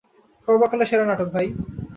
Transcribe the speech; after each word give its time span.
সর্বকালের 0.47 0.89
সেরা 0.89 1.05
নাটক, 1.05 1.27
ভাই। 1.35 1.47